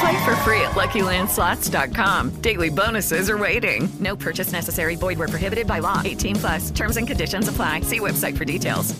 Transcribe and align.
Play 0.00 0.24
for 0.24 0.36
free 0.44 0.60
at 0.60 0.72
LuckyLandSlots.com. 0.72 2.40
Daily 2.42 2.70
bonuses 2.70 3.30
are 3.30 3.38
waiting. 3.38 3.88
No 4.00 4.16
purchase 4.16 4.52
necessary. 4.52 4.96
Void 4.96 5.18
where 5.18 5.28
prohibited 5.28 5.66
by 5.66 5.80
law. 5.80 6.02
18 6.04 6.36
plus. 6.36 6.70
Terms 6.70 6.96
and 6.96 7.06
conditions 7.06 7.48
apply. 7.48 7.80
See 7.82 8.00
website 8.00 8.36
for 8.36 8.44
details. 8.44 8.94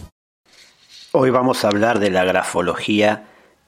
Hoy 1.13 1.31
vamos 1.31 1.65
a 1.65 1.69
hablar 1.69 1.99
de 1.99 2.11
la 2.11 2.25
grafología, 2.25 3.25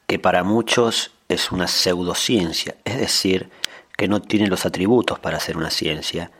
que 0.06 0.18
para 0.18 0.44
muchos 0.44 1.12
es 1.28 1.50
una 1.50 1.66
pseudociencia, 1.66 2.74
es 2.84 2.98
decir, 2.98 3.48
que 3.96 4.06
no 4.06 4.20
tiene 4.20 4.48
los 4.48 4.66
atributos 4.66 5.18
para 5.18 5.40
ser 5.40 5.56
una 5.56 5.70
ciencia, 5.70 6.30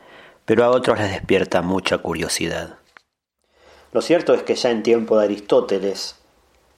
pero 0.45 0.63
a 0.63 0.69
otros 0.69 0.99
les 0.99 1.09
despierta 1.09 1.63
mucha 1.63 1.97
curiosidad. 1.97 2.77
Lo 3.91 4.03
cierto 4.03 4.35
es 4.35 4.43
que 4.43 4.53
ya 4.53 4.69
en 4.69 4.83
tiempo 4.83 5.17
de 5.17 5.25
Aristóteles 5.25 6.15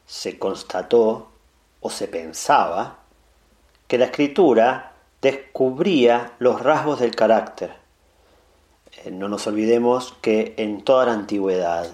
se 0.06 0.40
constató 0.40 1.32
o 1.82 1.90
se 1.90 2.08
pensaba 2.08 3.01
que 3.92 3.98
la 3.98 4.06
escritura 4.06 4.94
descubría 5.22 6.32
los 6.40 6.62
rasgos 6.62 7.02
del 7.02 7.14
carácter. 7.14 7.74
Eh, 9.04 9.12
no 9.12 9.28
nos 9.28 9.48
olvidemos 9.48 10.16
que 10.22 10.54
en 10.56 10.86
toda 10.86 11.08
la 11.08 11.12
antigüedad 11.12 11.92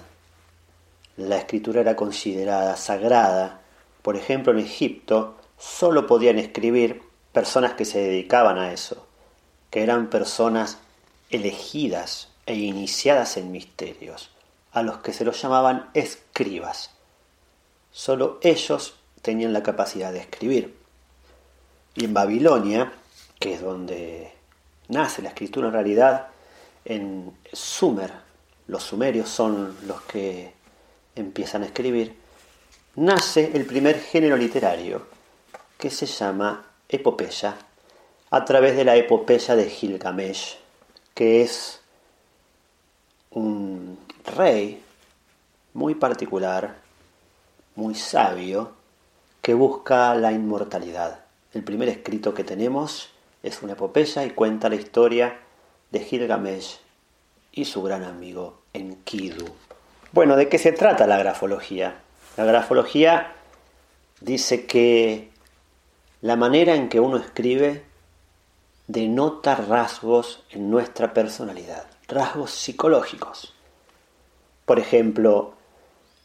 la 1.15 1.37
escritura 1.37 1.81
era 1.81 1.95
considerada 1.95 2.77
sagrada. 2.77 3.61
Por 4.03 4.15
ejemplo, 4.15 4.51
en 4.51 4.59
Egipto 4.59 5.37
solo 5.57 6.05
podían 6.05 6.37
escribir 6.37 7.01
personas 7.31 7.73
que 7.73 7.83
se 7.83 7.97
dedicaban 7.97 8.59
a 8.59 8.73
eso, 8.73 9.07
que 9.71 9.81
eran 9.81 10.11
personas 10.11 10.77
elegidas 11.31 12.29
e 12.45 12.53
iniciadas 12.53 13.37
en 13.37 13.51
misterios 13.51 14.29
a 14.71 14.83
los 14.83 14.99
que 14.99 15.13
se 15.13 15.25
los 15.25 15.41
llamaban 15.41 15.89
escribas. 15.95 16.91
Solo 17.91 18.37
ellos 18.43 18.97
tenían 19.23 19.51
la 19.51 19.63
capacidad 19.63 20.13
de 20.13 20.19
escribir. 20.19 20.86
Y 21.97 22.05
en 22.05 22.13
Babilonia, 22.13 22.93
que 23.39 23.55
es 23.55 23.61
donde 23.61 24.31
nace 24.87 25.23
la 25.23 25.29
escritura 25.29 25.69
en 25.69 25.73
realidad, 25.73 26.27
en 26.85 27.35
Sumer, 27.51 28.13
los 28.67 28.83
sumerios 28.83 29.29
son 29.29 29.75
los 29.87 30.03
que 30.03 30.53
empiezan 31.15 31.63
a 31.63 31.65
escribir, 31.65 32.15
nace 32.97 33.49
el 33.55 33.65
primer 33.65 33.99
género 33.99 34.37
literario, 34.37 35.07
que 35.75 35.89
se 35.89 36.05
llama 36.05 36.67
epopeya, 36.87 37.57
a 38.29 38.45
través 38.45 38.77
de 38.77 38.85
la 38.85 38.95
epopeya 38.95 39.55
de 39.55 39.67
Gilgamesh, 39.67 40.59
que 41.15 41.41
es 41.41 41.81
un 43.31 43.97
rey 44.23 44.83
muy 45.73 45.95
particular, 45.95 46.75
muy 47.75 47.95
sabio, 47.95 48.73
que 49.41 49.55
busca 49.55 50.13
la 50.13 50.31
inmortalidad. 50.31 51.26
El 51.53 51.63
primer 51.63 51.89
escrito 51.89 52.33
que 52.33 52.43
tenemos 52.43 53.09
es 53.43 53.61
una 53.61 53.73
epopeya 53.73 54.25
y 54.25 54.31
cuenta 54.31 54.69
la 54.69 54.75
historia 54.75 55.39
de 55.91 55.99
Gilgamesh 55.99 56.79
y 57.51 57.65
su 57.65 57.81
gran 57.81 58.03
amigo 58.03 58.61
Enkidu. 58.73 59.47
Bueno, 60.11 60.35
¿de 60.35 60.49
qué 60.49 60.57
se 60.57 60.71
trata 60.71 61.07
la 61.07 61.17
grafología? 61.17 62.01
La 62.37 62.45
grafología 62.45 63.33
dice 64.21 64.65
que 64.65 65.31
la 66.21 66.35
manera 66.35 66.75
en 66.75 66.89
que 66.89 66.99
uno 66.99 67.17
escribe 67.17 67.83
denota 68.87 69.55
rasgos 69.55 70.43
en 70.49 70.69
nuestra 70.69 71.13
personalidad, 71.13 71.87
rasgos 72.07 72.51
psicológicos. 72.51 73.53
Por 74.65 74.79
ejemplo, 74.79 75.56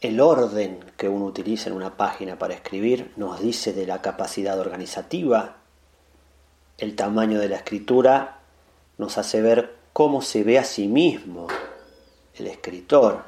el 0.03 0.21
orden 0.21 0.85
que 0.97 1.09
uno 1.09 1.25
utiliza 1.25 1.71
en 1.71 1.77
una 1.77 1.97
página 1.97 2.37
para 2.37 2.55
escribir 2.55 3.13
nos 3.17 3.41
dice 3.41 3.73
de 3.73 3.87
la 3.87 4.03
capacidad 4.03 4.59
organizativa. 4.59 5.59
El 6.77 6.97
tamaño 6.97 7.39
de 7.39 7.49
la 7.49 7.57
escritura 7.57 8.41
nos 8.99 9.17
hace 9.17 9.41
ver 9.41 9.77
cómo 9.93 10.21
se 10.21 10.43
ve 10.43 10.59
a 10.59 10.65
sí 10.65 10.89
mismo 10.89 11.47
el 12.35 12.49
escritor. 12.49 13.23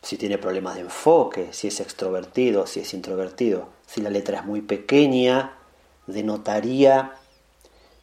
Si 0.00 0.16
tiene 0.16 0.38
problemas 0.38 0.76
de 0.76 0.82
enfoque, 0.82 1.52
si 1.52 1.68
es 1.68 1.80
extrovertido, 1.80 2.68
si 2.68 2.80
es 2.80 2.94
introvertido. 2.94 3.68
Si 3.84 4.00
la 4.00 4.10
letra 4.10 4.38
es 4.38 4.44
muy 4.44 4.60
pequeña, 4.60 5.58
denotaría 6.06 7.14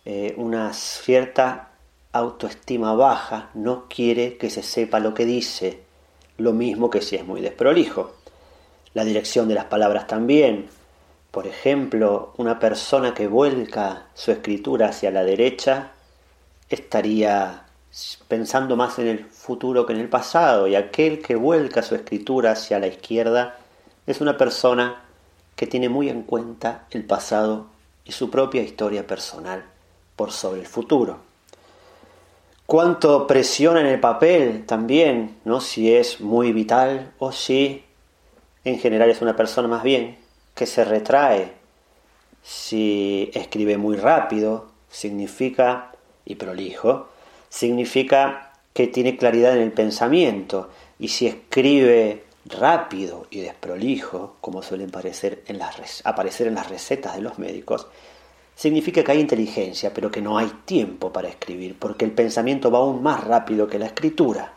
eh, 0.04 0.34
una 0.36 0.74
cierta 0.74 1.72
autoestima 2.12 2.96
baja 2.96 3.50
no 3.54 3.88
quiere 3.88 4.38
que 4.38 4.50
se 4.50 4.64
sepa 4.64 5.00
lo 5.00 5.14
que 5.14 5.26
dice, 5.26 5.84
lo 6.40 6.54
mismo 6.54 6.90
que 6.90 7.02
si 7.02 7.16
es 7.16 7.26
muy 7.26 7.42
desprolijo. 7.42 8.14
La 8.94 9.04
dirección 9.04 9.48
de 9.48 9.56
las 9.56 9.66
palabras 9.66 10.08
también. 10.08 10.68
Por 11.32 11.46
ejemplo, 11.46 12.34
una 12.38 12.60
persona 12.60 13.14
que 13.14 13.28
vuelca 13.28 14.08
su 14.16 14.32
escritura 14.32 14.90
hacia 14.90 15.12
la 15.12 15.24
derecha 15.24 15.92
estaría 16.70 17.66
pensando 18.28 18.76
más 18.76 19.00
en 19.00 19.08
el 19.08 19.26
futuro 19.26 19.86
que 19.86 19.94
en 19.94 20.00
el 20.00 20.10
pasado 20.10 20.68
y 20.68 20.76
aquel 20.76 21.22
que 21.22 21.36
vuelca 21.36 21.82
su 21.82 21.96
escritura 21.96 22.52
hacia 22.52 22.80
la 22.80 22.88
izquierda 22.88 23.58
es 24.06 24.22
una 24.22 24.38
persona 24.38 25.04
que 25.56 25.68
tiene 25.68 25.90
muy 25.90 26.10
en 26.10 26.24
cuenta 26.24 26.88
el 26.92 27.04
pasado 27.04 27.68
y 28.06 28.12
su 28.12 28.30
propia 28.30 28.62
historia 28.62 29.06
personal 29.06 29.66
por 30.16 30.32
sobre 30.32 30.62
el 30.62 30.68
futuro 30.68 31.28
cuánto 32.69 33.25
presiona 33.25 33.80
en 33.81 33.88
el 33.88 34.00
papel 34.00 34.63
también, 34.68 35.38
¿no? 35.44 35.59
Si 35.59 35.91
es 35.91 36.22
muy 36.22 36.53
vital 36.53 37.12
o 37.18 37.31
si 37.31 37.84
en 38.63 38.78
general 38.78 39.09
es 39.09 39.24
una 39.24 39.35
persona 39.35 39.68
más 39.68 39.81
bien 39.81 40.19
que 40.53 40.68
se 40.68 40.85
retrae. 40.85 41.52
Si 42.44 43.31
escribe 43.34 43.79
muy 43.79 43.97
rápido, 43.97 44.68
significa, 44.88 45.94
y 46.25 46.35
prolijo, 46.35 47.09
significa 47.50 48.53
que 48.72 48.85
tiene 48.85 49.18
claridad 49.18 49.58
en 49.58 49.63
el 49.63 49.72
pensamiento. 49.72 50.69
Y 51.00 51.08
si 51.08 51.25
escribe 51.25 52.24
rápido 52.46 53.25
y 53.31 53.40
desprolijo, 53.40 54.35
como 54.41 54.62
suelen 54.62 54.91
en 55.47 55.58
las, 55.58 56.06
aparecer 56.06 56.46
en 56.46 56.53
las 56.53 56.69
recetas 56.69 57.16
de 57.16 57.24
los 57.24 57.40
médicos, 57.40 57.88
significa 58.59 59.06
que 59.06 59.14
hay 59.14 59.22
inteligencia, 59.22 59.94
pero 59.94 60.12
que 60.12 60.22
no 60.22 60.38
hay 60.38 60.52
tiempo 60.66 61.14
para 61.14 61.30
escribir, 61.30 61.80
porque 61.80 62.03
el 62.03 62.12
pensamiento 62.12 62.70
va 62.70 62.80
aún 62.80 63.02
más 63.02 63.24
rápido 63.24 63.68
que 63.70 63.80
la 63.80 63.86
escritura. 63.86 64.52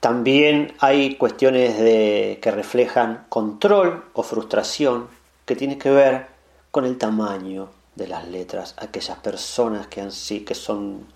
También 0.00 0.74
hay 0.80 1.14
cuestiones 1.14 1.78
de, 1.78 2.40
que 2.42 2.50
reflejan 2.50 3.26
control 3.28 4.06
o 4.14 4.24
frustración 4.24 5.06
que 5.44 5.54
tiene 5.54 5.78
que 5.78 5.90
ver 5.90 6.26
con 6.72 6.84
el 6.84 6.98
tamaño 6.98 7.68
de 7.94 8.08
las 8.08 8.26
letras. 8.26 8.74
Aquellas 8.78 9.18
personas 9.18 9.86
que, 9.86 10.00
han, 10.00 10.10
que, 10.44 10.54
son, 10.56 11.06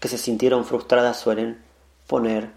que 0.00 0.08
se 0.08 0.18
sintieron 0.18 0.64
frustradas 0.64 1.20
suelen 1.20 1.62
poner 2.08 2.50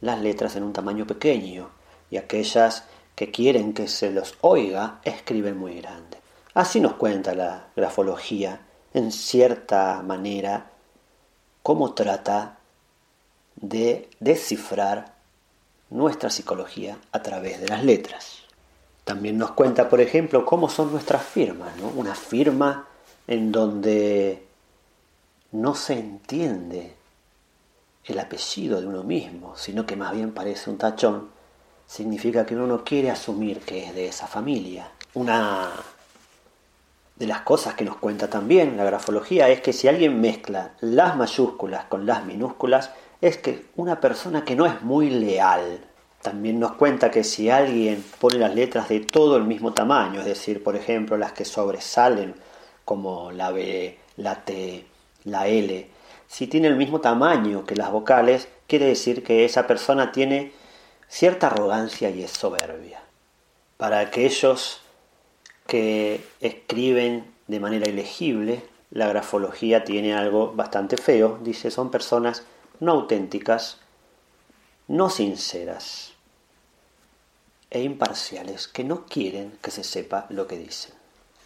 las 0.00 0.20
letras 0.20 0.54
en 0.54 0.62
un 0.62 0.72
tamaño 0.72 1.08
pequeño 1.08 1.70
y 2.08 2.18
aquellas 2.18 2.84
que 3.16 3.32
quieren 3.32 3.72
que 3.72 3.88
se 3.88 4.12
los 4.12 4.36
oiga 4.42 5.00
escriben 5.02 5.58
muy 5.58 5.80
grande. 5.80 6.19
Así 6.54 6.80
nos 6.80 6.94
cuenta 6.94 7.34
la 7.34 7.68
grafología, 7.76 8.60
en 8.92 9.12
cierta 9.12 10.02
manera, 10.02 10.70
cómo 11.62 11.94
trata 11.94 12.58
de 13.56 14.08
descifrar 14.18 15.14
nuestra 15.90 16.30
psicología 16.30 16.98
a 17.12 17.22
través 17.22 17.60
de 17.60 17.68
las 17.68 17.84
letras. 17.84 18.38
También 19.04 19.38
nos 19.38 19.52
cuenta, 19.52 19.88
por 19.88 20.00
ejemplo, 20.00 20.44
cómo 20.44 20.68
son 20.68 20.92
nuestras 20.92 21.22
firmas, 21.22 21.76
¿no? 21.76 21.88
Una 21.88 22.14
firma 22.14 22.86
en 23.26 23.52
donde 23.52 24.46
no 25.52 25.74
se 25.74 25.94
entiende 25.94 26.94
el 28.04 28.18
apellido 28.18 28.80
de 28.80 28.86
uno 28.86 29.02
mismo, 29.02 29.56
sino 29.56 29.86
que 29.86 29.96
más 29.96 30.12
bien 30.12 30.32
parece 30.32 30.70
un 30.70 30.78
tachón, 30.78 31.28
significa 31.86 32.46
que 32.46 32.54
uno 32.54 32.66
no 32.66 32.84
quiere 32.84 33.10
asumir 33.10 33.60
que 33.60 33.86
es 33.86 33.94
de 33.94 34.06
esa 34.08 34.26
familia. 34.26 34.90
Una 35.14 35.70
de 37.20 37.26
las 37.26 37.42
cosas 37.42 37.74
que 37.74 37.84
nos 37.84 37.98
cuenta 37.98 38.30
también 38.30 38.78
la 38.78 38.84
grafología 38.84 39.50
es 39.50 39.60
que 39.60 39.74
si 39.74 39.86
alguien 39.86 40.22
mezcla 40.22 40.72
las 40.80 41.16
mayúsculas 41.16 41.84
con 41.84 42.06
las 42.06 42.24
minúsculas, 42.24 42.92
es 43.20 43.36
que 43.36 43.66
una 43.76 44.00
persona 44.00 44.42
que 44.42 44.56
no 44.56 44.64
es 44.64 44.80
muy 44.80 45.10
leal. 45.10 45.84
También 46.22 46.58
nos 46.58 46.72
cuenta 46.72 47.10
que 47.10 47.22
si 47.22 47.50
alguien 47.50 48.02
pone 48.18 48.38
las 48.38 48.54
letras 48.54 48.88
de 48.88 49.00
todo 49.00 49.36
el 49.36 49.44
mismo 49.44 49.74
tamaño, 49.74 50.20
es 50.20 50.24
decir, 50.24 50.64
por 50.64 50.76
ejemplo, 50.76 51.18
las 51.18 51.32
que 51.32 51.44
sobresalen, 51.44 52.36
como 52.86 53.32
la 53.32 53.50
B, 53.50 53.98
la 54.16 54.42
T, 54.42 54.86
la 55.24 55.46
L, 55.46 55.90
si 56.26 56.46
tiene 56.46 56.68
el 56.68 56.76
mismo 56.76 57.02
tamaño 57.02 57.66
que 57.66 57.76
las 57.76 57.92
vocales, 57.92 58.48
quiere 58.66 58.86
decir 58.86 59.22
que 59.22 59.44
esa 59.44 59.66
persona 59.66 60.10
tiene 60.10 60.52
cierta 61.06 61.48
arrogancia 61.48 62.08
y 62.08 62.22
es 62.22 62.30
soberbia. 62.30 63.02
Para 63.76 63.98
aquellos 63.98 64.80
que 65.70 66.20
escriben 66.40 67.32
de 67.46 67.60
manera 67.60 67.88
ilegible, 67.88 68.64
la 68.90 69.06
grafología 69.06 69.84
tiene 69.84 70.14
algo 70.14 70.52
bastante 70.52 70.96
feo. 70.96 71.38
Dice, 71.44 71.70
son 71.70 71.92
personas 71.92 72.42
no 72.80 72.90
auténticas, 72.90 73.78
no 74.88 75.10
sinceras 75.10 76.14
e 77.70 77.82
imparciales, 77.82 78.66
que 78.66 78.82
no 78.82 79.06
quieren 79.06 79.52
que 79.62 79.70
se 79.70 79.84
sepa 79.84 80.26
lo 80.28 80.48
que 80.48 80.58
dicen. 80.58 80.92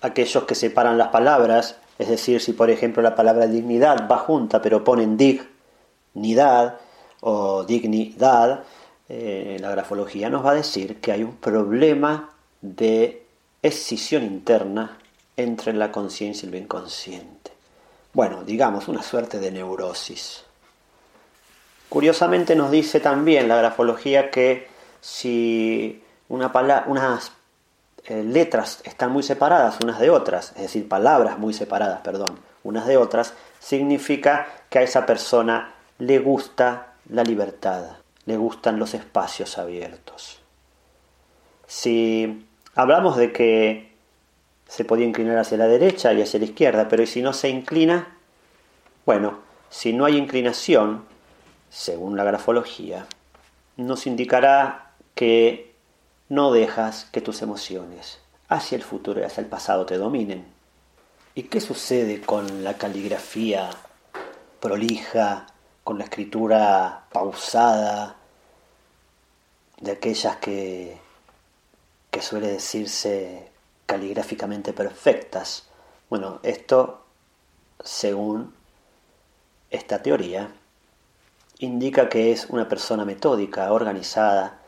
Aquellos 0.01 0.45
que 0.45 0.55
separan 0.55 0.97
las 0.97 1.09
palabras, 1.09 1.77
es 1.99 2.09
decir, 2.09 2.41
si 2.41 2.55
por 2.55 2.71
ejemplo 2.71 3.03
la 3.03 3.15
palabra 3.15 3.47
dignidad 3.47 4.09
va 4.11 4.17
junta 4.17 4.63
pero 4.63 4.85
ponen 4.85 5.19
dignidad 5.19 6.79
o 7.21 7.65
dignidad, 7.65 8.65
eh, 9.11 9.59
la 9.61 9.71
grafología 9.71 10.31
nos 10.31 10.47
va 10.47 10.53
a 10.53 10.55
decir 10.55 10.99
que 11.03 11.13
hay 11.13 11.23
un 11.23 11.37
problema 11.37 12.31
de 12.63 13.24
escisión 13.65 14.23
interna 14.23 14.99
entre 15.37 15.73
la 15.73 15.91
conciencia 15.91 16.47
y 16.47 16.53
lo 16.53 16.59
inconsciente. 16.59 17.51
Bueno, 18.13 18.45
digamos, 18.45 18.89
una 18.89 19.03
suerte 19.03 19.41
de 19.41 19.51
neurosis. 19.51 20.45
Curiosamente 21.89 22.55
nos 22.55 22.71
dice 22.71 23.01
también 23.01 23.49
la 23.49 23.57
grafología 23.57 24.31
que 24.31 24.69
si 25.01 26.03
una 26.29 26.53
unas 26.87 27.33
eh, 28.05 28.23
letras 28.23 28.81
están 28.85 29.11
muy 29.13 29.23
separadas 29.23 29.79
unas 29.83 29.99
de 29.99 30.11
otras, 30.11 30.53
es 30.57 30.63
decir, 30.63 30.87
palabras 30.87 31.39
muy 31.39 31.55
separadas, 31.55 32.01
perdón, 32.03 32.39
unas 32.65 32.87
de 32.87 32.99
otras, 32.99 33.33
significa 33.61 34.47
que 34.69 34.81
a 34.81 34.83
esa 34.83 35.07
persona 35.07 35.75
le 35.99 36.19
gusta 36.19 36.95
la 37.09 37.23
libertad, 37.23 37.97
le 38.27 38.37
gustan 38.37 38.79
los 38.79 38.93
espacios 38.93 39.57
abiertos. 39.57 40.41
Si 41.67 42.47
hablamos 42.75 43.17
de 43.17 43.33
que 43.33 43.93
se 44.69 44.85
podía 44.85 45.07
inclinar 45.07 45.39
hacia 45.39 45.59
la 45.59 45.67
derecha 45.67 46.13
y 46.13 46.23
hacia 46.23 46.41
la 46.41 46.47
izquierda, 46.47 46.89
pero 46.89 47.07
si 47.07 47.23
no 47.23 47.33
se 47.33 47.49
inclina? 47.49 48.17
Bueno, 49.07 49.39
si 49.71 49.93
no 49.93 50.05
hay 50.05 50.17
inclinación, 50.17 51.05
según 51.71 52.17
la 52.17 52.25
grafología, 52.25 53.07
nos 53.77 54.07
indicará 54.07 54.93
que 55.15 55.75
no 56.29 56.53
dejas 56.53 57.07
que 57.13 57.21
tus 57.21 57.43
emociones 57.43 58.21
hacia 58.49 58.77
el 58.77 58.83
futuro 58.83 59.21
y 59.21 59.25
hacia 59.25 59.43
el 59.43 59.49
pasado 59.49 59.87
te 59.87 59.99
dominen. 59.99 60.47
¿Y 61.35 61.45
qué 61.45 61.61
sucede 61.61 62.21
con 62.21 62.63
la 62.65 62.75
caligrafía 62.75 63.71
prolija, 64.61 65.47
con 65.83 65.99
la 65.99 66.05
escritura 66.05 67.05
pausada, 67.13 68.17
de 69.81 69.93
aquellas 69.93 70.37
que, 70.37 70.99
que 72.15 72.23
suele 72.23 72.47
decirse 72.47 73.51
caligráficamente 73.87 74.73
perfectas. 74.73 75.65
Bueno, 76.09 76.39
esto, 76.45 77.03
según 77.83 78.55
esta 79.69 80.01
teoría, 80.01 80.49
indica 81.59 82.09
que 82.09 82.31
es 82.31 82.47
una 82.51 82.69
persona 82.69 83.05
metódica, 83.05 83.73
organizada, 83.73 84.61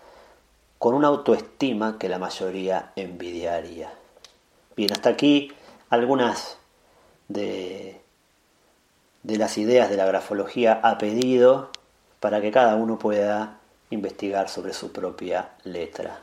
con 0.80 0.94
una 0.94 1.06
autoestima 1.06 2.00
que 2.00 2.08
la 2.08 2.18
mayoría 2.18 2.90
envidiaría. 2.96 3.92
Bien, 4.74 4.92
hasta 4.92 5.10
aquí 5.10 5.52
algunas 5.88 6.58
de 7.28 8.00
las 9.22 9.56
ideas 9.56 9.88
de 9.88 9.96
la 9.96 10.06
grafología 10.06 10.80
a 10.82 10.98
pedido 10.98 11.70
para 12.18 12.40
que 12.40 12.50
cada 12.50 12.74
uno 12.74 12.98
pueda 12.98 13.60
investigar 13.90 14.48
sobre 14.48 14.72
su 14.72 14.90
propia 14.90 15.50
letra. 15.62 16.22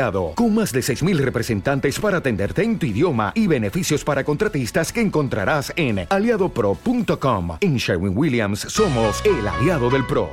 Con 0.35 0.55
más 0.55 0.71
de 0.71 0.81
6,000 0.81 1.19
representantes 1.19 1.99
para 1.99 2.17
atenderte 2.17 2.63
en 2.63 2.79
tu 2.79 2.87
idioma 2.87 3.31
y 3.35 3.45
beneficios 3.45 4.03
para 4.03 4.23
contratistas 4.23 4.91
que 4.91 5.01
encontrarás 5.01 5.71
en 5.75 6.07
aliadopro.com. 6.09 7.57
En 7.61 7.77
Sherwin 7.77 8.17
Williams 8.17 8.61
somos 8.61 9.23
el 9.25 9.47
aliado 9.47 9.91
del 9.91 10.05
PRO. 10.07 10.31